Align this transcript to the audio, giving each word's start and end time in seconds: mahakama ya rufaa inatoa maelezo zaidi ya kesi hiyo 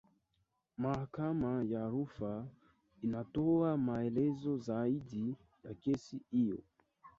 mahakama 0.77 1.63
ya 1.63 1.87
rufaa 1.89 2.45
inatoa 3.03 3.77
maelezo 3.77 4.57
zaidi 4.57 5.35
ya 5.63 5.73
kesi 5.73 6.21
hiyo 6.31 6.57